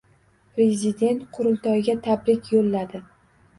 Prezident 0.55 1.19
qurultoyga 1.37 1.97
tabrik 2.09 2.53
yo‘lladi 2.57 3.07